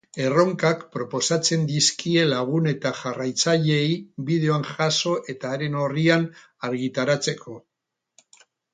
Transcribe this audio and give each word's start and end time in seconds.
Erronkak 0.27 0.79
proposatzen 0.95 1.67
dizkie 1.71 2.23
lagun 2.31 2.71
eta 2.73 2.93
jarraitzaileei, 3.01 3.93
bideoan 4.31 4.67
jaso 4.73 5.17
eta 5.37 5.55
haren 5.55 5.81
orrian 5.87 6.29
argitaratzeko. 6.73 7.61